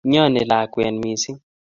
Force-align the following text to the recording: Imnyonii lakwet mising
Imnyonii 0.05 0.47
lakwet 0.49 0.95
mising 1.01 1.37